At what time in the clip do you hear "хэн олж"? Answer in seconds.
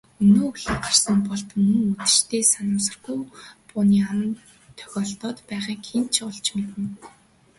5.89-6.45